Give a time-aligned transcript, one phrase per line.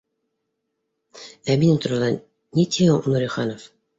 [1.53, 3.71] Ә минең турала ни ти һуң Нуриханов?